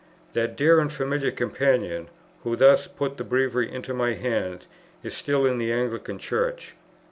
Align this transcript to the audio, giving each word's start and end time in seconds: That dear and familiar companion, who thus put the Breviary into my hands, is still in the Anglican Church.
That 0.33 0.55
dear 0.57 0.79
and 0.79 0.91
familiar 0.91 1.29
companion, 1.29 2.09
who 2.41 2.55
thus 2.55 2.87
put 2.87 3.17
the 3.17 3.23
Breviary 3.23 3.71
into 3.71 3.93
my 3.93 4.15
hands, 4.15 4.65
is 5.03 5.13
still 5.15 5.45
in 5.45 5.59
the 5.59 5.71
Anglican 5.71 6.17
Church. 6.17 6.73